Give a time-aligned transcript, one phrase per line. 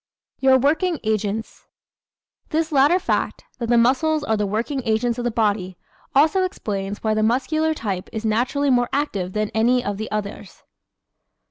[0.39, 1.67] Your Working Agents¶
[2.49, 5.77] This latter fact that the muscles are the working agents of the body
[6.15, 10.63] also explains why the Muscular type is naturally more active than any of the others.